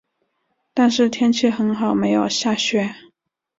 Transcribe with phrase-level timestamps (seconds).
[0.73, 2.95] 但是天气很好没有下雪